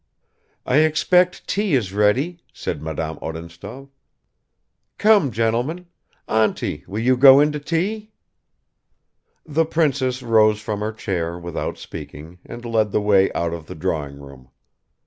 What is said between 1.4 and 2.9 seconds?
tea is ready," said